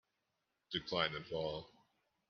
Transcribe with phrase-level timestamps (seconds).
[0.71, 1.69] Decline and fall.